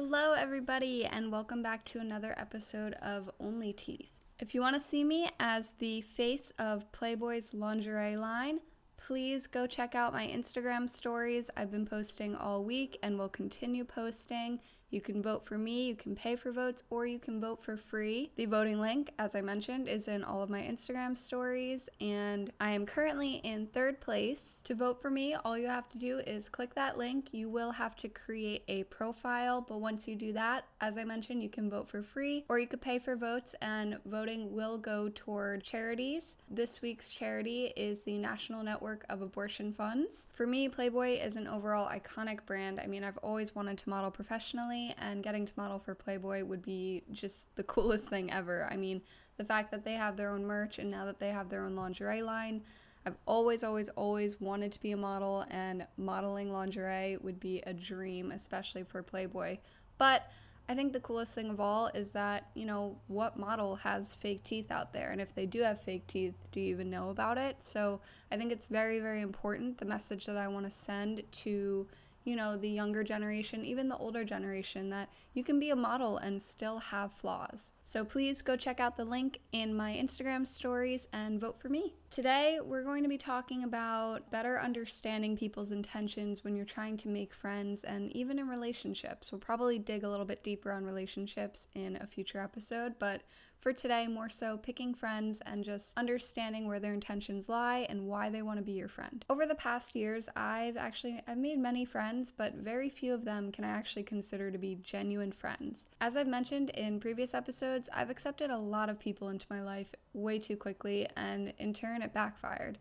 Hello, 0.00 0.32
everybody, 0.32 1.04
and 1.04 1.32
welcome 1.32 1.60
back 1.60 1.84
to 1.86 1.98
another 1.98 2.32
episode 2.38 2.92
of 3.02 3.28
Only 3.40 3.72
Teeth. 3.72 4.12
If 4.38 4.54
you 4.54 4.60
want 4.60 4.80
to 4.80 4.88
see 4.88 5.02
me 5.02 5.28
as 5.40 5.72
the 5.80 6.02
face 6.02 6.52
of 6.56 6.92
Playboy's 6.92 7.52
lingerie 7.52 8.16
line, 8.16 8.60
please 8.96 9.48
go 9.48 9.66
check 9.66 9.96
out 9.96 10.12
my 10.12 10.24
Instagram 10.24 10.88
stories. 10.88 11.50
I've 11.56 11.72
been 11.72 11.84
posting 11.84 12.36
all 12.36 12.62
week 12.62 12.96
and 13.02 13.18
will 13.18 13.28
continue 13.28 13.82
posting. 13.82 14.60
You 14.90 15.02
can 15.02 15.22
vote 15.22 15.44
for 15.44 15.58
me, 15.58 15.86
you 15.86 15.94
can 15.94 16.16
pay 16.16 16.34
for 16.34 16.50
votes, 16.50 16.82
or 16.88 17.04
you 17.04 17.18
can 17.18 17.40
vote 17.40 17.62
for 17.62 17.76
free. 17.76 18.30
The 18.36 18.46
voting 18.46 18.80
link, 18.80 19.12
as 19.18 19.34
I 19.34 19.42
mentioned, 19.42 19.86
is 19.86 20.08
in 20.08 20.24
all 20.24 20.42
of 20.42 20.48
my 20.48 20.62
Instagram 20.62 21.16
stories, 21.16 21.90
and 22.00 22.50
I 22.58 22.70
am 22.70 22.86
currently 22.86 23.34
in 23.44 23.66
third 23.66 24.00
place. 24.00 24.62
To 24.64 24.74
vote 24.74 25.02
for 25.02 25.10
me, 25.10 25.34
all 25.44 25.58
you 25.58 25.66
have 25.66 25.90
to 25.90 25.98
do 25.98 26.20
is 26.20 26.48
click 26.48 26.74
that 26.74 26.96
link. 26.96 27.28
You 27.32 27.50
will 27.50 27.72
have 27.72 27.96
to 27.96 28.08
create 28.08 28.62
a 28.68 28.84
profile, 28.84 29.60
but 29.60 29.80
once 29.80 30.08
you 30.08 30.16
do 30.16 30.32
that, 30.32 30.64
as 30.80 30.96
I 30.96 31.04
mentioned, 31.04 31.42
you 31.42 31.50
can 31.50 31.68
vote 31.68 31.88
for 31.90 32.02
free, 32.02 32.46
or 32.48 32.58
you 32.58 32.66
could 32.66 32.80
pay 32.80 32.98
for 32.98 33.14
votes, 33.14 33.54
and 33.60 33.98
voting 34.06 34.54
will 34.54 34.78
go 34.78 35.10
toward 35.14 35.62
charities. 35.62 36.36
This 36.50 36.80
week's 36.80 37.10
charity 37.10 37.74
is 37.76 38.00
the 38.04 38.16
National 38.16 38.62
Network 38.62 39.04
of 39.10 39.20
Abortion 39.20 39.74
Funds. 39.74 40.24
For 40.32 40.46
me, 40.46 40.70
Playboy 40.70 41.18
is 41.20 41.36
an 41.36 41.46
overall 41.46 41.90
iconic 41.90 42.46
brand. 42.46 42.80
I 42.80 42.86
mean, 42.86 43.04
I've 43.04 43.18
always 43.18 43.54
wanted 43.54 43.76
to 43.78 43.90
model 43.90 44.10
professionally 44.10 44.77
and 44.98 45.22
getting 45.22 45.46
to 45.46 45.52
model 45.56 45.78
for 45.78 45.94
Playboy 45.94 46.44
would 46.44 46.62
be 46.62 47.02
just 47.12 47.54
the 47.56 47.62
coolest 47.74 48.08
thing 48.08 48.30
ever. 48.30 48.68
I 48.70 48.76
mean, 48.76 49.02
the 49.36 49.44
fact 49.44 49.70
that 49.70 49.84
they 49.84 49.94
have 49.94 50.16
their 50.16 50.30
own 50.30 50.44
merch 50.44 50.78
and 50.78 50.90
now 50.90 51.04
that 51.06 51.20
they 51.20 51.30
have 51.30 51.48
their 51.48 51.64
own 51.64 51.76
lingerie 51.76 52.22
line, 52.22 52.62
I've 53.06 53.16
always, 53.26 53.64
always, 53.64 53.88
always 53.90 54.40
wanted 54.40 54.72
to 54.72 54.80
be 54.80 54.92
a 54.92 54.96
model, 54.96 55.46
and 55.50 55.86
modeling 55.96 56.52
lingerie 56.52 57.16
would 57.22 57.40
be 57.40 57.62
a 57.66 57.72
dream, 57.72 58.32
especially 58.32 58.82
for 58.82 59.02
Playboy. 59.02 59.58
But 59.96 60.30
I 60.68 60.74
think 60.74 60.92
the 60.92 61.00
coolest 61.00 61.34
thing 61.34 61.48
of 61.48 61.60
all 61.60 61.86
is 61.94 62.10
that, 62.12 62.50
you 62.54 62.66
know, 62.66 62.98
what 63.06 63.38
model 63.38 63.76
has 63.76 64.14
fake 64.14 64.44
teeth 64.44 64.70
out 64.70 64.92
there? 64.92 65.10
And 65.10 65.20
if 65.20 65.34
they 65.34 65.46
do 65.46 65.62
have 65.62 65.80
fake 65.80 66.06
teeth, 66.06 66.34
do 66.52 66.60
you 66.60 66.66
even 66.68 66.90
know 66.90 67.08
about 67.08 67.38
it? 67.38 67.56
So 67.62 68.00
I 68.30 68.36
think 68.36 68.52
it's 68.52 68.66
very, 68.66 69.00
very 69.00 69.22
important 69.22 69.78
the 69.78 69.86
message 69.86 70.26
that 70.26 70.36
I 70.36 70.48
want 70.48 70.66
to 70.66 70.70
send 70.70 71.22
to 71.44 71.86
you 72.24 72.36
know, 72.36 72.56
the 72.56 72.68
younger 72.68 73.02
generation, 73.04 73.64
even 73.64 73.88
the 73.88 73.96
older 73.96 74.24
generation, 74.24 74.90
that 74.90 75.08
you 75.34 75.42
can 75.44 75.58
be 75.58 75.70
a 75.70 75.76
model 75.76 76.18
and 76.18 76.42
still 76.42 76.78
have 76.78 77.12
flaws. 77.12 77.72
So 77.84 78.04
please 78.04 78.42
go 78.42 78.56
check 78.56 78.80
out 78.80 78.96
the 78.96 79.04
link 79.04 79.40
in 79.52 79.74
my 79.74 79.92
Instagram 79.92 80.46
stories 80.46 81.08
and 81.12 81.40
vote 81.40 81.60
for 81.60 81.68
me. 81.68 81.94
Today, 82.10 82.58
we're 82.64 82.84
going 82.84 83.02
to 83.02 83.08
be 83.08 83.18
talking 83.18 83.64
about 83.64 84.30
better 84.30 84.58
understanding 84.58 85.36
people's 85.36 85.72
intentions 85.72 86.42
when 86.42 86.56
you're 86.56 86.64
trying 86.64 86.96
to 86.98 87.08
make 87.08 87.34
friends 87.34 87.84
and 87.84 88.10
even 88.16 88.38
in 88.38 88.48
relationships. 88.48 89.30
We'll 89.30 89.40
probably 89.40 89.78
dig 89.78 90.04
a 90.04 90.08
little 90.08 90.24
bit 90.24 90.42
deeper 90.42 90.72
on 90.72 90.84
relationships 90.84 91.68
in 91.74 91.96
a 91.96 92.06
future 92.06 92.40
episode, 92.40 92.94
but 92.98 93.22
for 93.60 93.72
today, 93.72 94.06
more 94.06 94.28
so 94.28 94.56
picking 94.56 94.94
friends 94.94 95.42
and 95.44 95.64
just 95.64 95.92
understanding 95.96 96.68
where 96.68 96.78
their 96.78 96.94
intentions 96.94 97.48
lie 97.48 97.86
and 97.88 98.06
why 98.06 98.30
they 98.30 98.40
want 98.40 98.58
to 98.58 98.64
be 98.64 98.72
your 98.72 98.88
friend. 98.88 99.24
Over 99.28 99.46
the 99.46 99.54
past 99.56 99.96
years, 99.96 100.28
I've 100.36 100.76
actually 100.76 101.20
I've 101.26 101.38
made 101.38 101.58
many 101.58 101.84
friends, 101.84 102.32
but 102.34 102.54
very 102.54 102.88
few 102.88 103.12
of 103.12 103.24
them 103.24 103.50
can 103.50 103.64
I 103.64 103.70
actually 103.70 104.04
consider 104.04 104.52
to 104.52 104.58
be 104.58 104.76
genuine 104.76 105.32
friends. 105.32 105.86
As 106.00 106.16
I've 106.16 106.28
mentioned 106.28 106.70
in 106.70 107.00
previous 107.00 107.34
episodes, 107.34 107.88
I've 107.92 108.10
accepted 108.10 108.50
a 108.50 108.58
lot 108.58 108.88
of 108.88 109.00
people 109.00 109.28
into 109.28 109.46
my 109.50 109.62
life 109.62 109.92
way 110.12 110.38
too 110.38 110.56
quickly, 110.56 111.08
and 111.16 111.52
in 111.58 111.74
turn, 111.74 111.97
it 112.02 112.12
backfired. 112.12 112.78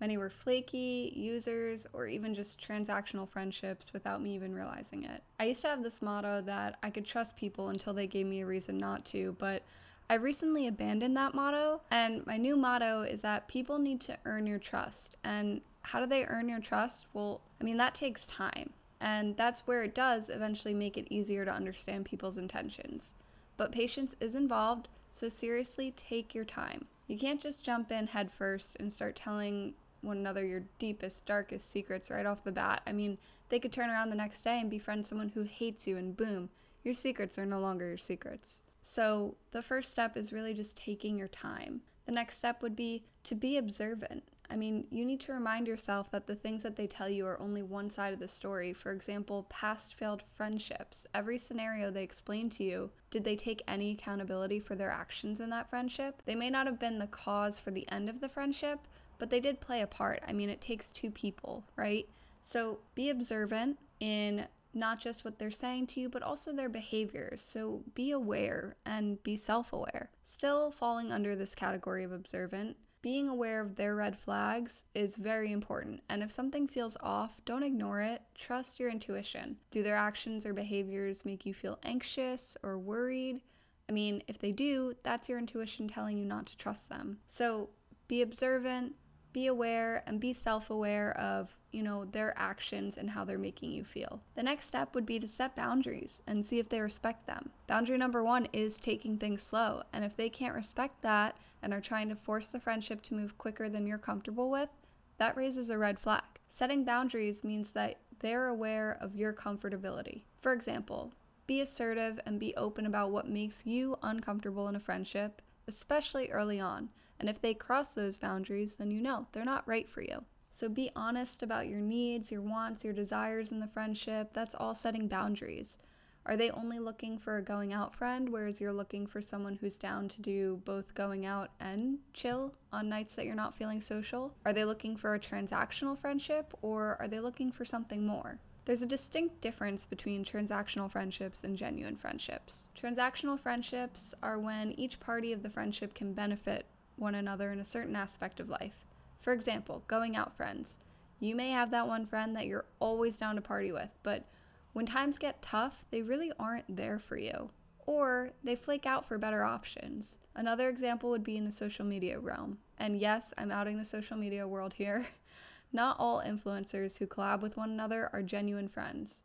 Many 0.00 0.16
were 0.16 0.30
flaky, 0.30 1.12
users, 1.14 1.86
or 1.92 2.06
even 2.06 2.34
just 2.34 2.58
transactional 2.60 3.28
friendships 3.28 3.92
without 3.92 4.22
me 4.22 4.34
even 4.34 4.54
realizing 4.54 5.04
it. 5.04 5.22
I 5.38 5.44
used 5.44 5.60
to 5.62 5.68
have 5.68 5.82
this 5.82 6.00
motto 6.00 6.40
that 6.42 6.78
I 6.82 6.88
could 6.88 7.04
trust 7.04 7.36
people 7.36 7.68
until 7.68 7.92
they 7.92 8.06
gave 8.06 8.26
me 8.26 8.40
a 8.40 8.46
reason 8.46 8.78
not 8.78 9.04
to, 9.06 9.36
but 9.38 9.62
I 10.08 10.14
recently 10.14 10.66
abandoned 10.66 11.16
that 11.18 11.34
motto, 11.34 11.82
and 11.90 12.26
my 12.26 12.36
new 12.36 12.56
motto 12.56 13.02
is 13.02 13.20
that 13.20 13.46
people 13.46 13.78
need 13.78 14.00
to 14.02 14.18
earn 14.24 14.46
your 14.46 14.58
trust. 14.58 15.16
And 15.22 15.60
how 15.82 16.00
do 16.00 16.06
they 16.06 16.24
earn 16.24 16.48
your 16.48 16.60
trust? 16.60 17.06
Well, 17.12 17.42
I 17.60 17.64
mean, 17.64 17.76
that 17.76 17.94
takes 17.94 18.26
time. 18.26 18.70
And 19.00 19.36
that's 19.36 19.66
where 19.66 19.82
it 19.82 19.94
does 19.94 20.28
eventually 20.28 20.74
make 20.74 20.96
it 20.96 21.06
easier 21.10 21.44
to 21.44 21.52
understand 21.52 22.06
people's 22.06 22.38
intentions. 22.38 23.14
But 23.56 23.72
patience 23.72 24.16
is 24.20 24.34
involved, 24.34 24.88
so 25.10 25.28
seriously 25.28 25.94
take 25.96 26.34
your 26.34 26.44
time. 26.44 26.86
You 27.10 27.18
can't 27.18 27.40
just 27.40 27.64
jump 27.64 27.90
in 27.90 28.06
headfirst 28.06 28.76
and 28.78 28.92
start 28.92 29.16
telling 29.16 29.74
one 30.00 30.18
another 30.18 30.46
your 30.46 30.62
deepest, 30.78 31.26
darkest 31.26 31.68
secrets 31.68 32.08
right 32.08 32.24
off 32.24 32.44
the 32.44 32.52
bat. 32.52 32.82
I 32.86 32.92
mean, 32.92 33.18
they 33.48 33.58
could 33.58 33.72
turn 33.72 33.90
around 33.90 34.10
the 34.10 34.16
next 34.16 34.42
day 34.42 34.60
and 34.60 34.70
befriend 34.70 35.08
someone 35.08 35.30
who 35.30 35.42
hates 35.42 35.88
you, 35.88 35.96
and 35.96 36.16
boom, 36.16 36.50
your 36.84 36.94
secrets 36.94 37.36
are 37.36 37.44
no 37.44 37.58
longer 37.58 37.88
your 37.88 37.98
secrets. 37.98 38.62
So, 38.80 39.34
the 39.50 39.60
first 39.60 39.90
step 39.90 40.16
is 40.16 40.32
really 40.32 40.54
just 40.54 40.76
taking 40.76 41.18
your 41.18 41.26
time. 41.26 41.80
The 42.06 42.12
next 42.12 42.36
step 42.36 42.62
would 42.62 42.76
be 42.76 43.02
to 43.24 43.34
be 43.34 43.58
observant. 43.58 44.22
I 44.50 44.56
mean, 44.56 44.86
you 44.90 45.04
need 45.04 45.20
to 45.20 45.32
remind 45.32 45.68
yourself 45.68 46.10
that 46.10 46.26
the 46.26 46.34
things 46.34 46.62
that 46.64 46.76
they 46.76 46.86
tell 46.86 47.08
you 47.08 47.26
are 47.26 47.40
only 47.40 47.62
one 47.62 47.88
side 47.88 48.12
of 48.12 48.18
the 48.18 48.28
story. 48.28 48.72
For 48.72 48.90
example, 48.90 49.46
past 49.48 49.94
failed 49.94 50.22
friendships. 50.36 51.06
Every 51.14 51.38
scenario 51.38 51.90
they 51.90 52.02
explain 52.02 52.50
to 52.50 52.64
you, 52.64 52.90
did 53.10 53.24
they 53.24 53.36
take 53.36 53.62
any 53.68 53.92
accountability 53.92 54.58
for 54.58 54.74
their 54.74 54.90
actions 54.90 55.40
in 55.40 55.50
that 55.50 55.70
friendship? 55.70 56.22
They 56.24 56.34
may 56.34 56.50
not 56.50 56.66
have 56.66 56.80
been 56.80 56.98
the 56.98 57.06
cause 57.06 57.58
for 57.58 57.70
the 57.70 57.90
end 57.92 58.08
of 58.08 58.20
the 58.20 58.28
friendship, 58.28 58.80
but 59.18 59.30
they 59.30 59.40
did 59.40 59.60
play 59.60 59.82
a 59.82 59.86
part. 59.86 60.22
I 60.26 60.32
mean, 60.32 60.50
it 60.50 60.60
takes 60.60 60.90
two 60.90 61.10
people, 61.10 61.64
right? 61.76 62.08
So 62.40 62.80
be 62.94 63.10
observant 63.10 63.78
in 64.00 64.46
not 64.72 65.00
just 65.00 65.24
what 65.24 65.38
they're 65.38 65.50
saying 65.50 65.88
to 65.88 66.00
you, 66.00 66.08
but 66.08 66.22
also 66.22 66.52
their 66.52 66.68
behaviors. 66.68 67.42
So 67.42 67.82
be 67.94 68.10
aware 68.10 68.76
and 68.86 69.22
be 69.22 69.36
self 69.36 69.72
aware. 69.72 70.10
Still 70.24 70.70
falling 70.70 71.12
under 71.12 71.36
this 71.36 71.54
category 71.54 72.04
of 72.04 72.12
observant, 72.12 72.76
being 73.02 73.28
aware 73.28 73.60
of 73.60 73.76
their 73.76 73.94
red 73.94 74.18
flags 74.18 74.84
is 74.94 75.16
very 75.16 75.52
important. 75.52 76.02
And 76.08 76.22
if 76.22 76.30
something 76.30 76.68
feels 76.68 76.96
off, 77.00 77.40
don't 77.44 77.62
ignore 77.62 78.02
it. 78.02 78.22
Trust 78.38 78.78
your 78.78 78.90
intuition. 78.90 79.56
Do 79.70 79.82
their 79.82 79.96
actions 79.96 80.44
or 80.44 80.52
behaviors 80.52 81.24
make 81.24 81.46
you 81.46 81.54
feel 81.54 81.78
anxious 81.82 82.56
or 82.62 82.78
worried? 82.78 83.40
I 83.88 83.92
mean, 83.92 84.22
if 84.28 84.38
they 84.38 84.52
do, 84.52 84.94
that's 85.02 85.28
your 85.28 85.38
intuition 85.38 85.88
telling 85.88 86.18
you 86.18 86.24
not 86.24 86.46
to 86.46 86.56
trust 86.56 86.88
them. 86.88 87.18
So 87.28 87.70
be 88.06 88.22
observant, 88.22 88.94
be 89.32 89.46
aware, 89.46 90.02
and 90.06 90.20
be 90.20 90.32
self 90.32 90.70
aware 90.70 91.16
of 91.16 91.56
you 91.72 91.82
know, 91.82 92.04
their 92.04 92.34
actions 92.36 92.96
and 92.98 93.10
how 93.10 93.24
they're 93.24 93.38
making 93.38 93.72
you 93.72 93.84
feel. 93.84 94.20
The 94.34 94.42
next 94.42 94.66
step 94.66 94.94
would 94.94 95.06
be 95.06 95.20
to 95.20 95.28
set 95.28 95.56
boundaries 95.56 96.22
and 96.26 96.44
see 96.44 96.58
if 96.58 96.68
they 96.68 96.80
respect 96.80 97.26
them. 97.26 97.50
Boundary 97.66 97.98
number 97.98 98.22
one 98.22 98.48
is 98.52 98.78
taking 98.78 99.18
things 99.18 99.42
slow. 99.42 99.82
And 99.92 100.04
if 100.04 100.16
they 100.16 100.28
can't 100.28 100.54
respect 100.54 101.02
that 101.02 101.36
and 101.62 101.72
are 101.72 101.80
trying 101.80 102.08
to 102.08 102.16
force 102.16 102.48
the 102.48 102.60
friendship 102.60 103.02
to 103.04 103.14
move 103.14 103.38
quicker 103.38 103.68
than 103.68 103.86
you're 103.86 103.98
comfortable 103.98 104.50
with, 104.50 104.70
that 105.18 105.36
raises 105.36 105.70
a 105.70 105.78
red 105.78 105.98
flag. 105.98 106.22
Setting 106.50 106.84
boundaries 106.84 107.44
means 107.44 107.72
that 107.72 107.98
they're 108.20 108.48
aware 108.48 108.98
of 109.00 109.14
your 109.14 109.32
comfortability. 109.32 110.22
For 110.40 110.52
example, 110.52 111.12
be 111.46 111.60
assertive 111.60 112.20
and 112.24 112.38
be 112.38 112.56
open 112.56 112.86
about 112.86 113.10
what 113.10 113.28
makes 113.28 113.66
you 113.66 113.96
uncomfortable 114.02 114.68
in 114.68 114.76
a 114.76 114.80
friendship, 114.80 115.42
especially 115.68 116.30
early 116.30 116.60
on. 116.60 116.90
And 117.18 117.28
if 117.28 117.40
they 117.40 117.54
cross 117.54 117.94
those 117.94 118.16
boundaries, 118.16 118.76
then 118.76 118.90
you 118.90 119.02
know 119.02 119.26
they're 119.32 119.44
not 119.44 119.68
right 119.68 119.88
for 119.88 120.00
you. 120.00 120.24
So 120.52 120.68
be 120.68 120.90
honest 120.94 121.42
about 121.42 121.68
your 121.68 121.80
needs, 121.80 122.30
your 122.30 122.42
wants, 122.42 122.84
your 122.84 122.92
desires 122.92 123.52
in 123.52 123.60
the 123.60 123.68
friendship. 123.68 124.30
That's 124.32 124.54
all 124.54 124.74
setting 124.74 125.08
boundaries. 125.08 125.78
Are 126.26 126.36
they 126.36 126.50
only 126.50 126.78
looking 126.78 127.18
for 127.18 127.38
a 127.38 127.42
going 127.42 127.72
out 127.72 127.94
friend, 127.94 128.28
whereas 128.28 128.60
you're 128.60 128.72
looking 128.72 129.06
for 129.06 129.22
someone 129.22 129.54
who's 129.54 129.78
down 129.78 130.08
to 130.10 130.20
do 130.20 130.60
both 130.64 130.94
going 130.94 131.24
out 131.24 131.50
and 131.58 131.98
chill 132.12 132.52
on 132.72 132.88
nights 132.88 133.16
that 133.16 133.24
you're 133.24 133.34
not 133.34 133.56
feeling 133.56 133.80
social? 133.80 134.34
Are 134.44 134.52
they 134.52 134.64
looking 134.64 134.96
for 134.96 135.14
a 135.14 135.20
transactional 135.20 135.98
friendship, 135.98 136.52
or 136.60 136.96
are 137.00 137.08
they 137.08 137.20
looking 137.20 137.50
for 137.50 137.64
something 137.64 138.06
more? 138.06 138.38
There's 138.66 138.82
a 138.82 138.86
distinct 138.86 139.40
difference 139.40 139.86
between 139.86 140.24
transactional 140.24 140.90
friendships 140.90 141.42
and 141.42 141.56
genuine 141.56 141.96
friendships. 141.96 142.68
Transactional 142.80 143.40
friendships 143.40 144.14
are 144.22 144.38
when 144.38 144.72
each 144.72 145.00
party 145.00 145.32
of 145.32 145.42
the 145.42 145.50
friendship 145.50 145.94
can 145.94 146.12
benefit 146.12 146.66
one 146.96 147.14
another 147.14 147.50
in 147.50 147.60
a 147.60 147.64
certain 147.64 147.96
aspect 147.96 148.38
of 148.38 148.50
life. 148.50 148.89
For 149.20 149.32
example, 149.32 149.84
going 149.86 150.16
out 150.16 150.36
friends. 150.36 150.78
You 151.18 151.36
may 151.36 151.50
have 151.50 151.70
that 151.70 151.86
one 151.86 152.06
friend 152.06 152.34
that 152.34 152.46
you're 152.46 152.64
always 152.80 153.16
down 153.16 153.36
to 153.36 153.42
party 153.42 153.70
with, 153.70 153.90
but 154.02 154.24
when 154.72 154.86
times 154.86 155.18
get 155.18 155.42
tough, 155.42 155.84
they 155.90 156.02
really 156.02 156.32
aren't 156.38 156.76
there 156.76 156.98
for 156.98 157.16
you. 157.18 157.50
Or 157.86 158.30
they 158.42 158.56
flake 158.56 158.86
out 158.86 159.06
for 159.06 159.18
better 159.18 159.44
options. 159.44 160.16
Another 160.34 160.68
example 160.68 161.10
would 161.10 161.24
be 161.24 161.36
in 161.36 161.44
the 161.44 161.50
social 161.52 161.84
media 161.84 162.18
realm. 162.18 162.58
And 162.78 162.98
yes, 163.00 163.34
I'm 163.36 163.50
outing 163.50 163.78
the 163.78 163.84
social 163.84 164.16
media 164.16 164.46
world 164.46 164.74
here. 164.74 165.06
Not 165.72 165.96
all 165.98 166.22
influencers 166.22 166.98
who 166.98 167.06
collab 167.06 167.42
with 167.42 167.56
one 167.56 167.70
another 167.70 168.08
are 168.12 168.22
genuine 168.22 168.68
friends. 168.68 169.22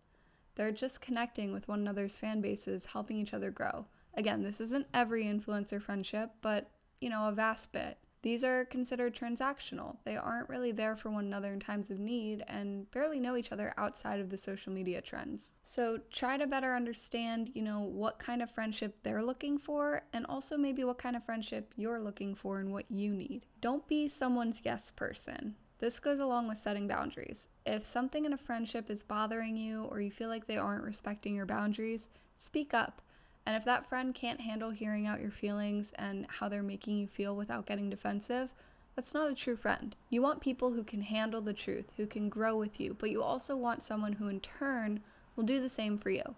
They're 0.56 0.72
just 0.72 1.02
connecting 1.02 1.54
with 1.54 1.68
one 1.68 1.80
another's 1.80 2.18
fan 2.18 2.42
bases, 2.42 2.88
helping 2.88 3.18
each 3.18 3.34
other 3.34 3.52
grow. 3.52 3.86
Again, 4.14 4.44
this 4.44 4.62
isn't 4.62 4.88
every 4.94 5.26
influencer 5.26 5.82
friendship, 5.82 6.32
but 6.42 6.72
you 7.02 7.10
know, 7.10 7.28
a 7.28 7.32
vast 7.32 7.72
bit. 7.72 7.98
These 8.26 8.44
are 8.44 8.66
considered 8.66 9.14
transactional. 9.16 9.98
They 10.04 10.18
aren't 10.18 10.50
really 10.50 10.72
there 10.72 10.96
for 10.96 11.12
one 11.12 11.26
another 11.26 11.54
in 11.54 11.60
times 11.60 11.92
of 11.92 12.00
need 12.00 12.44
and 12.48 12.90
barely 12.90 13.20
know 13.20 13.36
each 13.36 13.52
other 13.52 13.72
outside 13.78 14.20
of 14.20 14.32
the 14.32 14.38
social 14.38 14.74
media 14.74 15.00
trends. 15.00 15.54
So 15.62 16.00
try 16.12 16.36
to 16.38 16.48
better 16.48 16.76
understand, 16.76 17.52
you 17.54 17.62
know, 17.62 17.82
what 17.82 18.18
kind 18.18 18.42
of 18.42 18.50
friendship 18.50 18.98
they're 19.04 19.22
looking 19.22 19.60
for 19.60 20.02
and 20.12 20.26
also 20.26 20.58
maybe 20.58 20.84
what 20.84 20.98
kind 20.98 21.16
of 21.16 21.24
friendship 21.24 21.72
you're 21.76 22.00
looking 22.00 22.34
for 22.34 22.58
and 22.58 22.72
what 22.72 22.90
you 22.90 23.14
need. 23.14 23.46
Don't 23.62 23.88
be 23.88 24.08
someone's 24.08 24.62
yes 24.64 24.90
person. 24.90 25.54
This 25.78 26.00
goes 26.00 26.20
along 26.20 26.48
with 26.48 26.58
setting 26.58 26.88
boundaries. 26.88 27.50
If 27.64 27.86
something 27.86 28.26
in 28.26 28.34
a 28.34 28.38
friendship 28.38 28.90
is 28.90 29.04
bothering 29.04 29.56
you 29.56 29.84
or 29.84 30.02
you 30.02 30.10
feel 30.10 30.30
like 30.30 30.48
they 30.48 30.58
aren't 30.58 30.84
respecting 30.84 31.36
your 31.36 31.46
boundaries, 31.46 32.10
speak 32.36 32.74
up. 32.74 33.04
And 33.46 33.56
if 33.56 33.66
that 33.66 33.88
friend 33.88 34.14
can't 34.14 34.42
handle 34.42 34.72
hearing 34.72 35.06
out 35.06 35.22
your 35.22 35.32
feelings 35.32 35.92
and 35.98 36.26
how 36.28 36.50
they're 36.50 36.64
making 36.64 36.98
you 36.98 37.08
feel 37.08 37.36
without 37.36 37.66
getting 37.66 37.90
defensive, 37.90 38.50
that's 38.96 39.14
not 39.14 39.30
a 39.30 39.36
true 39.36 39.56
friend. 39.56 39.96
You 40.10 40.22
want 40.22 40.42
people 40.42 40.72
who 40.72 40.84
can 40.84 41.02
handle 41.02 41.42
the 41.42 41.54
truth, 41.54 41.92
who 41.98 42.08
can 42.08 42.30
grow 42.30 42.58
with 42.58 42.80
you, 42.80 42.96
but 42.98 43.12
you 43.12 43.22
also 43.22 43.56
want 43.56 43.84
someone 43.84 44.14
who, 44.14 44.30
in 44.30 44.40
turn, 44.40 45.02
will 45.36 45.44
do 45.44 45.62
the 45.62 45.70
same 45.70 45.98
for 45.98 46.10
you. 46.10 46.36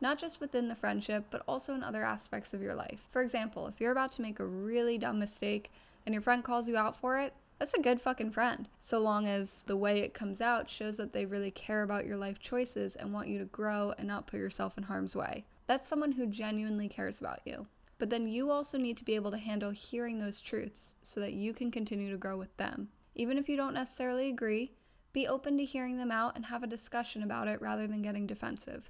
Not 0.00 0.18
just 0.18 0.40
within 0.40 0.68
the 0.68 0.76
friendship, 0.76 1.24
but 1.30 1.42
also 1.48 1.74
in 1.74 1.82
other 1.82 2.04
aspects 2.04 2.54
of 2.54 2.62
your 2.62 2.74
life. 2.74 3.00
For 3.10 3.20
example, 3.20 3.66
if 3.66 3.80
you're 3.80 3.92
about 3.92 4.12
to 4.12 4.22
make 4.22 4.38
a 4.38 4.46
really 4.46 4.96
dumb 4.96 5.18
mistake 5.18 5.72
and 6.06 6.14
your 6.14 6.22
friend 6.22 6.44
calls 6.44 6.68
you 6.68 6.76
out 6.76 6.96
for 6.96 7.18
it, 7.18 7.34
that's 7.58 7.74
a 7.74 7.82
good 7.82 8.00
fucking 8.00 8.30
friend. 8.30 8.68
So 8.80 9.00
long 9.00 9.26
as 9.26 9.64
the 9.64 9.76
way 9.76 9.98
it 9.98 10.14
comes 10.14 10.40
out 10.40 10.70
shows 10.70 10.96
that 10.98 11.12
they 11.12 11.26
really 11.26 11.50
care 11.50 11.82
about 11.82 12.06
your 12.06 12.16
life 12.16 12.38
choices 12.38 12.94
and 12.94 13.12
want 13.12 13.26
you 13.26 13.38
to 13.40 13.44
grow 13.44 13.92
and 13.98 14.06
not 14.06 14.28
put 14.28 14.38
yourself 14.38 14.78
in 14.78 14.84
harm's 14.84 15.16
way. 15.16 15.44
That's 15.68 15.86
someone 15.86 16.12
who 16.12 16.26
genuinely 16.26 16.88
cares 16.88 17.20
about 17.20 17.40
you. 17.44 17.66
But 17.98 18.08
then 18.08 18.26
you 18.26 18.50
also 18.50 18.78
need 18.78 18.96
to 18.96 19.04
be 19.04 19.16
able 19.16 19.30
to 19.32 19.38
handle 19.38 19.70
hearing 19.70 20.18
those 20.18 20.40
truths 20.40 20.94
so 21.02 21.20
that 21.20 21.34
you 21.34 21.52
can 21.52 21.70
continue 21.70 22.10
to 22.10 22.16
grow 22.16 22.38
with 22.38 22.56
them. 22.56 22.88
Even 23.14 23.36
if 23.36 23.50
you 23.50 23.56
don't 23.56 23.74
necessarily 23.74 24.30
agree, 24.30 24.72
be 25.12 25.28
open 25.28 25.58
to 25.58 25.64
hearing 25.64 25.98
them 25.98 26.10
out 26.10 26.34
and 26.36 26.46
have 26.46 26.62
a 26.62 26.68
discussion 26.68 27.22
about 27.22 27.48
it 27.48 27.60
rather 27.60 27.86
than 27.86 28.00
getting 28.00 28.26
defensive. 28.26 28.88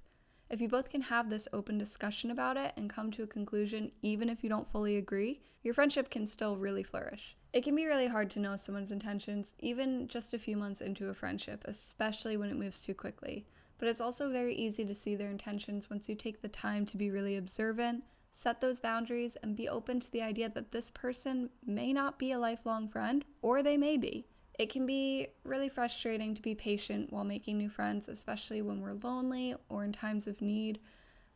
If 0.50 0.60
you 0.60 0.68
both 0.68 0.88
can 0.88 1.02
have 1.02 1.30
this 1.30 1.48
open 1.52 1.78
discussion 1.78 2.30
about 2.30 2.56
it 2.56 2.74
and 2.76 2.88
come 2.88 3.10
to 3.12 3.24
a 3.24 3.26
conclusion, 3.26 3.90
even 4.02 4.30
if 4.30 4.44
you 4.44 4.48
don't 4.48 4.70
fully 4.70 4.96
agree, 4.96 5.40
your 5.64 5.74
friendship 5.74 6.10
can 6.10 6.28
still 6.28 6.56
really 6.56 6.84
flourish. 6.84 7.36
It 7.52 7.64
can 7.64 7.74
be 7.74 7.86
really 7.86 8.06
hard 8.06 8.30
to 8.30 8.40
know 8.40 8.56
someone's 8.56 8.92
intentions, 8.92 9.54
even 9.58 10.06
just 10.06 10.32
a 10.32 10.38
few 10.38 10.56
months 10.56 10.80
into 10.80 11.08
a 11.08 11.14
friendship, 11.14 11.64
especially 11.64 12.36
when 12.36 12.50
it 12.50 12.56
moves 12.56 12.80
too 12.80 12.94
quickly 12.94 13.46
but 13.78 13.88
it's 13.88 14.00
also 14.00 14.30
very 14.30 14.54
easy 14.54 14.84
to 14.84 14.94
see 14.94 15.14
their 15.14 15.30
intentions 15.30 15.88
once 15.88 16.08
you 16.08 16.14
take 16.14 16.42
the 16.42 16.48
time 16.48 16.84
to 16.86 16.96
be 16.96 17.10
really 17.10 17.36
observant, 17.36 18.04
set 18.32 18.60
those 18.60 18.80
boundaries, 18.80 19.36
and 19.42 19.56
be 19.56 19.68
open 19.68 20.00
to 20.00 20.10
the 20.10 20.22
idea 20.22 20.48
that 20.48 20.72
this 20.72 20.90
person 20.90 21.50
may 21.64 21.92
not 21.92 22.18
be 22.18 22.32
a 22.32 22.38
lifelong 22.38 22.88
friend, 22.88 23.24
or 23.42 23.62
they 23.62 23.76
may 23.76 23.96
be. 23.96 24.26
It 24.58 24.70
can 24.70 24.86
be 24.86 25.28
really 25.44 25.68
frustrating 25.68 26.34
to 26.34 26.42
be 26.42 26.54
patient 26.54 27.12
while 27.12 27.24
making 27.24 27.58
new 27.58 27.68
friends, 27.68 28.08
especially 28.08 28.60
when 28.60 28.80
we're 28.80 28.94
lonely 28.94 29.54
or 29.68 29.84
in 29.84 29.92
times 29.92 30.26
of 30.26 30.42
need. 30.42 30.80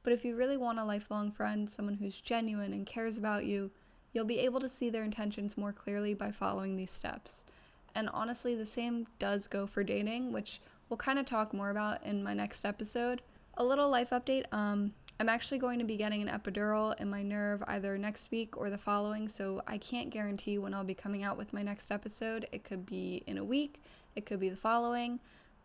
But 0.03 0.13
if 0.13 0.25
you 0.25 0.35
really 0.35 0.57
want 0.57 0.81
a 0.81 0.85
lifelong 0.85 1.31
friend, 1.31 1.71
someone 1.71 1.95
who's 1.95 2.21
genuine 2.21 2.73
and 2.73 2.85
cares 2.85 3.17
about 3.17 3.45
you, 3.45 3.71
you'll 4.13 4.25
be 4.25 4.41
able 4.41 4.59
to 4.61 4.69
see 4.69 4.91
their 4.91 5.05
intentions 5.05 5.57
more 5.57 5.73
clearly 5.73 6.15
by 6.15 6.33
following 6.33 6.77
these 6.77 6.91
steps. 6.91 7.45
And 7.95 8.09
honestly, 8.13 8.57
the 8.57 8.67
same 8.67 9.07
does 9.21 9.47
go 9.47 9.67
for 9.69 9.85
dating, 9.85 10.33
which 10.33 10.61
we'll 10.93 10.99
kind 10.99 11.19
of 11.19 11.25
talk 11.25 11.55
more 11.55 11.71
about 11.71 12.05
in 12.05 12.23
my 12.23 12.35
next 12.35 12.67
episode. 12.67 13.23
A 13.57 13.65
little 13.65 13.89
life 13.89 14.11
update 14.11 14.45
um, 14.53 14.93
I'm 15.19 15.31
actually 15.31 15.57
going 15.57 15.79
to 15.79 15.87
be 15.87 15.97
getting 15.97 16.21
an 16.21 16.29
epidural 16.29 17.01
in 17.01 17.09
my 17.09 17.23
nerve 17.23 17.63
either 17.67 17.97
next 17.97 18.31
week 18.31 18.59
or 18.59 18.69
the 18.69 18.77
following, 18.77 19.27
so 19.27 19.63
I 19.67 19.79
can't 19.79 20.11
guarantee 20.11 20.59
when 20.59 20.75
I'll 20.75 20.85
be 20.85 20.93
coming 20.93 21.23
out 21.23 21.39
with 21.39 21.55
my 21.55 21.63
next 21.63 21.91
episode. 21.91 22.47
It 22.53 22.65
could 22.65 22.85
be 22.85 23.23
in 23.27 23.39
a 23.39 23.45
week, 23.45 23.81
it 24.17 24.27
could 24.27 24.39
be 24.39 24.51
the 24.51 24.57
following, 24.57 25.19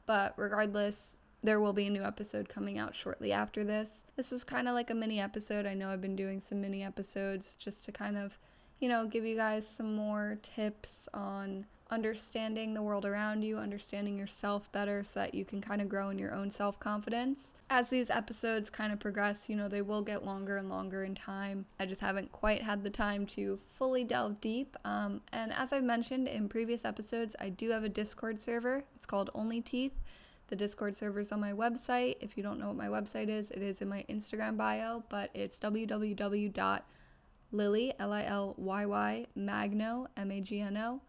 but 0.06 0.34
regardless, 0.38 1.18
there 1.44 1.60
will 1.60 1.74
be 1.74 1.88
a 1.88 1.90
new 1.90 2.04
episode 2.04 2.48
coming 2.48 2.78
out 2.78 2.96
shortly 2.96 3.34
after 3.34 3.66
this. 3.66 4.04
This 4.16 4.32
was 4.32 4.46
kind 4.46 4.70
of 4.70 4.76
like 4.76 4.90
a 4.92 4.96
mini 4.96 5.20
episode. 5.20 5.66
I 5.66 5.74
know 5.74 5.90
I've 5.90 6.00
been 6.00 6.16
doing 6.16 6.40
some 6.40 6.62
mini 6.62 6.86
episodes 6.86 7.56
just 7.60 7.84
to 7.84 7.92
kind 7.92 8.16
of, 8.16 8.40
you 8.80 8.88
know, 8.88 9.06
give 9.06 9.26
you 9.26 9.36
guys 9.36 9.68
some 9.68 9.94
more 9.94 10.38
tips 10.42 11.10
on 11.14 11.66
understanding 11.90 12.74
the 12.74 12.82
world 12.82 13.06
around 13.06 13.42
you, 13.44 13.58
understanding 13.58 14.18
yourself 14.18 14.72
better 14.72 15.04
so 15.04 15.22
that 15.22 15.34
you 15.34 15.46
can 15.46 15.62
kind 15.62 15.82
of 15.82 15.90
grow 15.90 16.10
in 16.10 16.20
your 16.20 16.34
own 16.34 16.52
self 16.52 16.80
confidence. 16.80 17.54
As 17.70 17.90
these 17.90 18.10
episodes 18.10 18.70
kind 18.70 18.94
of 18.94 19.00
progress, 19.00 19.50
you 19.50 19.56
know, 19.56 19.68
they 19.68 19.82
will 19.82 20.02
get 20.02 20.26
longer 20.26 20.58
and 20.58 20.70
longer 20.70 21.04
in 21.04 21.16
time. 21.16 21.66
I 21.80 21.86
just 21.86 22.02
haven't 22.02 22.32
quite 22.32 22.64
had 22.64 22.84
the 22.84 22.90
time 22.90 23.26
to 23.28 23.60
fully 23.68 24.04
delve 24.04 24.40
deep. 24.42 24.78
Um, 24.86 25.22
and 25.32 25.54
as 25.54 25.74
I've 25.74 25.84
mentioned 25.84 26.28
in 26.28 26.50
previous 26.50 26.86
episodes, 26.86 27.36
I 27.40 27.50
do 27.50 27.72
have 27.72 27.84
a 27.84 27.90
Discord 27.90 28.42
server. 28.42 28.84
It's 28.96 29.06
called 29.06 29.30
Only 29.34 29.62
Teeth. 29.62 29.94
The 30.48 30.56
Discord 30.56 30.96
server 30.96 31.20
is 31.20 31.34
on 31.34 31.42
my 31.42 31.52
website. 31.52 32.16
If 32.22 32.38
you 32.38 32.44
don't 32.44 32.60
know 32.60 32.68
what 32.68 32.78
my 32.78 32.88
website 32.88 33.28
is, 33.28 33.52
it 33.52 33.62
is 33.62 33.82
in 33.82 33.90
my 33.90 34.06
Instagram 34.10 34.56
bio, 34.56 35.04
but 35.10 35.30
it's 35.34 35.60
www.lily, 35.60 36.84
L-I-L-Y-Y, 38.00 39.26
magno, 39.36 40.08
M-A-G-N-O, 40.16 41.02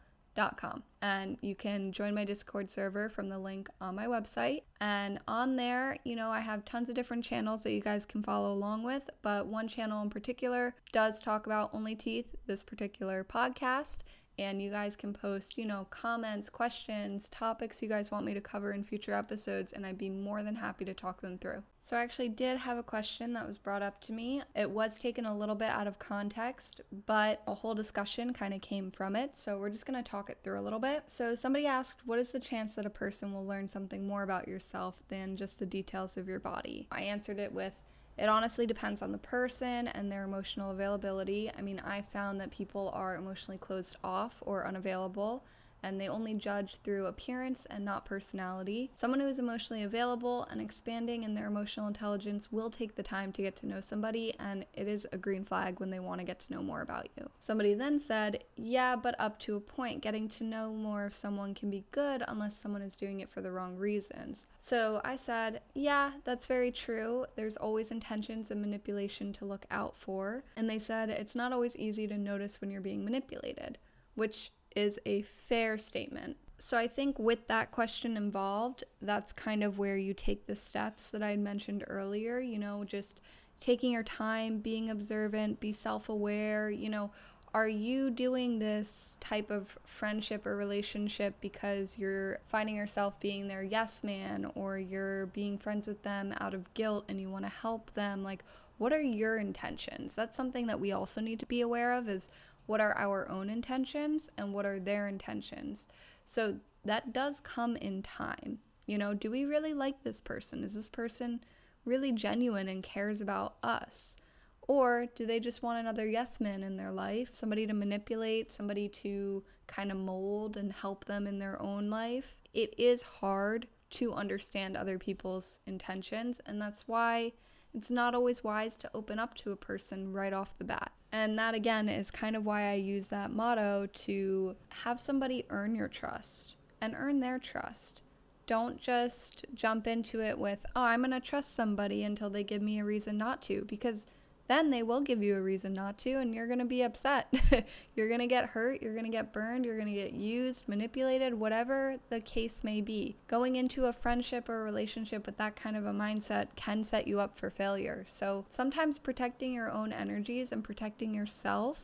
and 1.03 1.37
you 1.41 1.55
can 1.55 1.93
join 1.93 2.15
my 2.15 2.25
Discord 2.25 2.71
server 2.71 3.09
from 3.09 3.29
the 3.29 3.39
link 3.39 3.69
on 3.81 3.95
my 3.95 4.07
website. 4.07 4.63
And 4.81 5.19
on 5.27 5.57
there, 5.57 5.99
you 6.05 6.17
know, 6.17 6.31
I 6.31 6.41
have 6.41 6.65
tons 6.65 6.89
of 6.89 6.95
different 6.95 7.25
channels 7.25 7.63
that 7.63 7.73
you 7.73 7.81
guys 7.81 8.07
can 8.07 8.23
follow 8.23 8.53
along 8.53 8.85
with, 8.85 9.11
but 9.23 9.47
one 9.47 9.69
channel 9.69 10.03
in 10.03 10.11
particular 10.11 10.75
does 10.93 11.21
talk 11.21 11.47
about 11.47 11.71
Only 11.73 11.95
Teeth, 11.95 12.37
this 12.47 12.63
particular 12.63 13.25
podcast 13.25 13.99
and 14.39 14.63
you 14.63 14.71
guys 14.71 14.97
can 14.97 15.13
post, 15.13 15.59
you 15.59 15.65
know, 15.65 15.87
comments, 15.91 16.49
questions, 16.49 17.29
topics 17.29 17.83
you 17.83 17.89
guys 17.89 18.11
want 18.11 18.25
me 18.25 18.35
to 18.35 18.41
cover 18.41 18.73
in 18.73 18.85
future 18.85 19.13
episodes, 19.13 19.73
and 19.73 19.85
I'd 19.85 19.99
be 19.99 20.11
more 20.11 20.43
than 20.43 20.57
happy 20.57 20.85
to 20.85 20.95
talk 20.95 21.21
them 21.21 21.39
through. 21.39 21.63
So, 21.83 21.97
I 21.97 22.03
actually 22.03 22.29
did 22.29 22.59
have 22.59 22.77
a 22.77 22.83
question 22.83 23.33
that 23.33 23.47
was 23.47 23.57
brought 23.57 23.83
up 23.83 24.01
to 24.03 24.13
me. 24.13 24.43
It 24.55 24.71
was 24.71 25.01
taken 25.01 25.25
a 25.25 25.37
little 25.37 25.55
bit 25.55 25.71
out 25.71 25.87
of 25.87 25.99
context, 25.99 26.83
but 27.07 27.43
a 27.47 27.55
whole 27.55 27.75
discussion 27.75 28.35
kind 28.35 28.53
of 28.53 28.61
came 28.61 28.91
from 28.91 29.17
it. 29.17 29.37
So, 29.37 29.59
we're 29.59 29.71
just 29.71 29.87
going 29.87 30.03
to 30.03 30.09
talk 30.09 30.29
it 30.29 30.39
through 30.45 30.61
a 30.61 30.63
little 30.63 30.79
bit. 30.79 31.05
So, 31.09 31.35
somebody 31.35 31.67
asked, 31.67 32.03
What 32.05 32.19
is 32.19 32.31
the 32.31 32.41
chance 32.41 32.75
that 32.75 32.85
a 32.85 32.91
person 32.91 33.33
will 33.33 33.47
learn 33.47 33.69
something 33.69 34.07
more 34.07 34.23
about 34.23 34.47
yourself 34.47 34.97
than 35.09 35.37
just 35.37 35.59
the 35.59 35.67
details 35.67 36.17
of 36.17 36.29
your 36.29 36.41
body? 36.41 36.89
I 36.93 37.03
answered 37.03 37.39
it 37.39 37.53
with, 37.53 37.73
it 38.19 38.29
honestly 38.29 38.67
depends 38.67 39.01
on 39.01 39.13
the 39.13 39.19
person 39.19 39.89
and 39.89 40.11
their 40.11 40.25
emotional 40.25 40.71
availability. 40.73 41.51
I 41.57 41.63
mean, 41.63 41.81
I 41.81 42.03
found 42.03 42.41
that 42.41 42.51
people 42.51 42.91
are 42.95 43.15
emotionally 43.15 43.59
closed 43.59 43.97
off 44.03 44.37
or 44.41 44.67
unavailable 44.67 45.45
and 45.83 46.01
they 46.01 46.09
only 46.09 46.35
judge 46.35 46.77
through 46.83 47.07
appearance 47.07 47.67
and 47.71 47.85
not 47.85 48.05
personality. 48.05 48.91
Someone 48.95 49.21
who 49.21 49.27
is 49.27 49.39
emotionally 49.39 49.83
available 49.83 50.47
and 50.51 50.61
expanding 50.61 51.23
in 51.23 51.35
their 51.35 51.47
emotional 51.47 51.89
intelligence 51.89 52.51
will 52.51 52.71
take 52.71 52.95
the 52.95 53.03
time 53.03 53.33
to 53.33 53.43
get 53.43 53.57
to 53.57 53.67
know 53.67 53.81
somebody, 53.81 54.35
and 54.39 54.65
it 54.75 54.89
is 54.89 55.07
a 55.13 55.19
green 55.19 55.45
flag 55.45 55.81
when 55.81 55.91
they 55.91 56.01
want 56.01 56.21
to 56.21 56.27
get 56.27 56.41
to 56.41 56.53
know 56.53 56.63
more 56.63 56.83
about 56.83 57.09
you. 57.17 57.29
Somebody 57.39 57.75
then 57.75 58.01
said, 58.01 58.45
Yeah, 58.57 58.97
but 58.97 59.15
up 59.19 59.39
to 59.41 59.57
a 59.57 59.61
point, 59.61 60.03
getting 60.03 60.29
to 60.31 60.45
know 60.45 60.73
more 60.73 61.05
of 61.05 61.15
someone 61.15 61.55
can 61.55 61.71
be 61.71 61.85
good 61.93 62.23
unless 62.27 62.57
someone 62.57 62.83
is 62.83 62.95
doing 62.95 63.21
it 63.21 63.31
for 63.31 63.41
the 63.41 63.53
wrong 63.53 63.77
reasons. 63.77 64.47
So 64.59 65.01
I 65.05 65.17
said, 65.17 65.61
Yeah, 65.75 66.13
that's 66.25 66.47
very 66.47 66.71
true. 66.71 67.27
There's 67.37 67.57
always 67.57 67.91
intentions 67.91 68.51
and 68.51 68.61
manipulation 68.61 69.33
to 69.35 69.45
look 69.45 69.67
out 69.71 69.97
for. 69.97 70.45
And 70.57 70.69
they 70.69 70.79
said, 70.79 71.11
It's 71.11 71.35
not 71.35 71.53
always 71.53 71.77
easy 71.77 72.07
to 72.07 72.19
notice 72.19 72.61
when 72.61 72.71
you're 72.71 72.81
being 72.81 73.05
manipulated, 73.05 73.79
which 74.15 74.51
is 74.79 75.01
a 75.05 75.23
fair 75.23 75.77
statement. 75.77 76.37
So 76.57 76.77
I 76.77 76.87
think 76.87 77.19
with 77.19 77.49
that 77.49 77.73
question 77.73 78.17
involved, 78.17 78.85
that's 79.03 79.33
kind 79.33 79.65
of 79.65 79.79
where 79.79 79.97
you 79.97 80.15
take 80.15 80.47
the 80.47 80.57
steps 80.57 81.11
that 81.11 81.23
I 81.23 81.31
had 81.31 81.41
mentioned 81.41 81.85
earlier, 81.87 82.39
you 82.39 82.59
know, 82.59 82.85
just 82.85 83.21
taking 83.61 83.93
your 83.93 84.05
time, 84.05 84.59
being 84.59 84.89
observant, 84.89 85.61
be 85.61 85.73
self 85.73 86.09
aware, 86.09 86.71
you 86.71 86.89
know. 86.89 87.11
Are 87.55 87.69
you 87.69 88.11
doing 88.11 88.59
this 88.59 89.17
type 89.21 89.51
of 89.51 89.79
friendship 89.85 90.45
or 90.45 90.55
relationship 90.55 91.35
because 91.41 91.97
you're 91.97 92.39
finding 92.47 92.77
yourself 92.77 93.19
being 93.21 93.49
their 93.49 93.63
yes 93.63 94.05
man 94.05 94.53
or 94.55 94.79
you're 94.79 95.27
being 95.27 95.57
friends 95.57 95.87
with 95.87 96.03
them 96.03 96.35
out 96.41 96.53
of 96.53 96.73
guilt 96.75 97.07
and 97.09 97.19
you 97.19 97.31
want 97.31 97.47
to 97.47 97.51
help 97.51 97.95
them? 97.95 98.23
Like, 98.23 98.45
what 98.77 98.93
are 98.93 99.01
your 99.01 99.39
intentions? 99.39 100.13
That's 100.15 100.37
something 100.37 100.67
that 100.67 100.79
we 100.79 100.93
also 100.93 101.23
need 101.23 101.41
to 101.41 101.47
be 101.47 101.63
aware 101.63 101.95
of 101.95 102.07
is 102.09 102.29
what 102.69 102.83
are 102.83 102.97
our 102.99 103.27
own 103.31 103.49
intentions 103.49 104.29
and 104.37 104.53
what 104.53 104.67
are 104.67 104.79
their 104.79 105.09
intentions. 105.09 105.87
So 106.27 106.57
that 106.85 107.15
does 107.15 107.41
come 107.41 107.77
in 107.77 108.03
time. 108.03 108.59
You 108.87 108.99
know, 108.99 109.15
do 109.15 109.31
we 109.31 109.47
really 109.47 109.73
like 109.73 110.03
this 110.05 110.21
person? 110.21 110.63
Is 110.63 110.75
this 110.75 110.91
person 110.91 111.41
really 111.87 112.13
genuine 112.13 112.69
and 112.69 112.83
cares 112.83 113.23
about 113.23 113.57
us? 113.63 114.17
Or 114.61 115.07
do 115.15 115.25
they 115.25 115.41
just 115.41 115.63
want 115.63 115.81
another 115.81 116.07
yes 116.07 116.41
man 116.41 116.63
in 116.63 116.77
their 116.77 116.93
life, 116.93 117.31
somebody 117.33 117.67
to 117.67 117.73
manipulate, 117.73 118.53
somebody 118.53 118.87
to 118.91 119.43
kind 119.67 119.91
of 119.91 119.97
mold 119.97 120.59
and 120.59 120.71
help 120.71 121.07
them 121.07 121.27
in 121.27 121.39
their 121.39 121.61
own 121.63 121.89
life? 121.89 122.37
It 122.53 122.75
is 122.79 123.01
hard 123.01 123.67
to 123.93 124.13
understand 124.13 124.77
other 124.77 124.99
people's 124.99 125.61
intentions, 125.67 126.39
and 126.45 126.61
that's 126.61 126.87
why 126.87 127.33
it's 127.73 127.91
not 127.91 128.15
always 128.15 128.45
wise 128.45 128.77
to 128.77 128.91
open 128.93 129.19
up 129.19 129.35
to 129.37 129.53
a 129.53 129.57
person 129.57 130.13
right 130.13 130.35
off 130.35 130.59
the 130.59 130.65
bat. 130.65 130.93
And 131.11 131.39
that 131.39 131.55
again 131.55 131.89
is 131.89 132.11
kind 132.11 132.37
of 132.37 132.45
why 132.45 132.71
I 132.71 132.75
use 132.75 133.09
that 133.09 133.31
motto 133.31 133.87
to 133.87 134.57
have 134.69 135.01
somebody 135.01 135.47
earn 135.49 135.75
your 135.75 135.89
trust 135.89 136.55
and 136.81 136.95
earn 136.97 137.21
their 137.21 137.39
trust. 137.39 138.03
Don't 138.47 138.81
just 138.81 139.47
jump 139.55 139.87
into 139.87 140.23
it 140.23 140.39
with, 140.39 140.59
oh, 140.77 140.83
I'm 140.83 141.01
going 141.01 141.11
to 141.11 141.21
trust 141.21 141.55
somebody 141.55 142.03
until 142.03 142.31
they 142.31 142.45
give 142.45 142.63
me 142.63 142.79
a 142.79 142.85
reason 142.85 143.19
not 143.19 143.43
to, 143.45 143.65
because 143.67 144.07
then 144.49 144.71
they 144.71 144.83
will 144.83 145.01
give 145.01 145.23
you 145.23 145.37
a 145.37 145.41
reason 145.41 145.75
not 145.75 145.99
to, 145.99 146.15
and 146.15 146.35
you're 146.35 146.47
going 146.47 146.59
to 146.59 146.65
be 146.65 146.83
upset. 146.83 147.33
you're 147.95 148.09
going 148.09 148.21
to 148.21 148.27
get 148.27 148.47
hurt, 148.47 148.83
you're 148.83 148.95
going 148.95 149.05
to 149.05 149.11
get 149.11 149.33
burned, 149.33 149.65
you're 149.65 149.77
going 149.77 149.95
to 149.95 149.95
get 149.95 150.15
used, 150.15 150.67
manipulated, 150.67 151.35
whatever 151.35 151.97
the 152.09 152.21
case 152.21 152.65
may 152.65 152.81
be. 152.81 153.17
Going 153.29 153.57
into 153.57 153.85
a 153.85 153.93
friendship 153.93 154.49
or 154.49 154.61
a 154.61 154.65
relationship 154.65 155.27
with 155.27 155.37
that 155.37 155.55
kind 155.55 155.77
of 155.77 155.87
a 155.87 155.93
mindset 155.93 156.49
can 156.57 156.83
set 156.83 157.07
you 157.07 157.21
up 157.21 157.39
for 157.39 157.51
failure. 157.51 158.05
So 158.09 158.47
sometimes 158.49 158.99
protecting 158.99 159.53
your 159.53 159.71
own 159.71 159.93
energies 159.93 160.51
and 160.51 160.65
protecting 160.65 161.15
yourself 161.15 161.79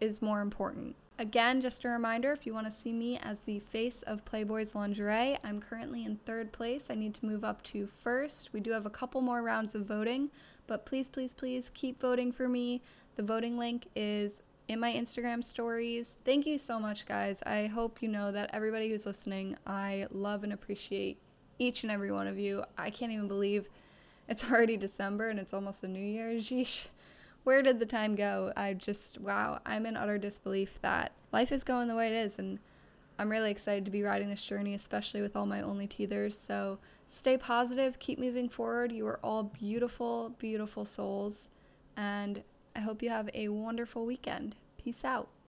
is 0.00 0.22
more 0.22 0.40
important. 0.40 0.96
Again, 1.20 1.60
just 1.60 1.84
a 1.84 1.88
reminder 1.88 2.30
if 2.30 2.46
you 2.46 2.54
want 2.54 2.66
to 2.66 2.72
see 2.72 2.92
me 2.92 3.18
as 3.18 3.38
the 3.44 3.58
face 3.58 4.02
of 4.02 4.24
Playboy's 4.24 4.76
lingerie, 4.76 5.36
I'm 5.42 5.60
currently 5.60 6.04
in 6.04 6.16
third 6.18 6.52
place. 6.52 6.84
I 6.90 6.94
need 6.94 7.12
to 7.14 7.26
move 7.26 7.42
up 7.42 7.60
to 7.64 7.88
first. 7.88 8.50
We 8.52 8.60
do 8.60 8.70
have 8.70 8.86
a 8.86 8.90
couple 8.90 9.20
more 9.20 9.42
rounds 9.42 9.74
of 9.74 9.84
voting, 9.84 10.30
but 10.68 10.86
please, 10.86 11.08
please, 11.08 11.34
please 11.34 11.72
keep 11.74 12.00
voting 12.00 12.30
for 12.30 12.48
me. 12.48 12.82
The 13.16 13.24
voting 13.24 13.58
link 13.58 13.88
is 13.96 14.42
in 14.68 14.78
my 14.78 14.92
Instagram 14.92 15.42
stories. 15.42 16.18
Thank 16.24 16.46
you 16.46 16.56
so 16.56 16.78
much, 16.78 17.04
guys. 17.04 17.42
I 17.44 17.66
hope 17.66 18.00
you 18.00 18.08
know 18.08 18.30
that 18.30 18.50
everybody 18.52 18.88
who's 18.88 19.04
listening, 19.04 19.56
I 19.66 20.06
love 20.12 20.44
and 20.44 20.52
appreciate 20.52 21.18
each 21.58 21.82
and 21.82 21.90
every 21.90 22.12
one 22.12 22.28
of 22.28 22.38
you. 22.38 22.62
I 22.76 22.90
can't 22.90 23.10
even 23.10 23.26
believe 23.26 23.68
it's 24.28 24.44
already 24.52 24.76
December 24.76 25.30
and 25.30 25.40
it's 25.40 25.52
almost 25.52 25.82
a 25.82 25.88
new 25.88 25.98
year. 25.98 26.34
Sheesh 26.34 26.86
where 27.48 27.62
did 27.62 27.80
the 27.80 27.86
time 27.86 28.14
go? 28.14 28.52
I 28.58 28.74
just, 28.74 29.18
wow, 29.22 29.60
I'm 29.64 29.86
in 29.86 29.96
utter 29.96 30.18
disbelief 30.18 30.78
that 30.82 31.12
life 31.32 31.50
is 31.50 31.64
going 31.64 31.88
the 31.88 31.94
way 31.94 32.08
it 32.08 32.12
is. 32.12 32.38
And 32.38 32.58
I'm 33.18 33.30
really 33.30 33.50
excited 33.50 33.86
to 33.86 33.90
be 33.90 34.02
riding 34.02 34.28
this 34.28 34.44
journey, 34.44 34.74
especially 34.74 35.22
with 35.22 35.34
all 35.34 35.46
my 35.46 35.62
only 35.62 35.88
teethers. 35.88 36.34
So 36.34 36.78
stay 37.08 37.38
positive, 37.38 37.98
keep 37.98 38.18
moving 38.18 38.50
forward. 38.50 38.92
You 38.92 39.06
are 39.06 39.18
all 39.24 39.44
beautiful, 39.44 40.34
beautiful 40.38 40.84
souls. 40.84 41.48
And 41.96 42.42
I 42.76 42.80
hope 42.80 43.02
you 43.02 43.08
have 43.08 43.30
a 43.32 43.48
wonderful 43.48 44.04
weekend. 44.04 44.56
Peace 44.76 45.02
out. 45.02 45.28